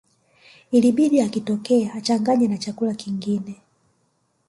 [0.71, 3.53] Ilibidi akitoe achanganye na chakula kingine